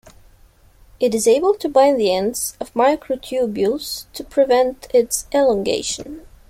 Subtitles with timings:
[0.99, 6.25] It is able to bind to the ends of microtubules to prevent its elongation.